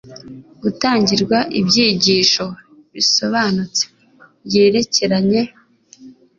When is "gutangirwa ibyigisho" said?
0.61-2.45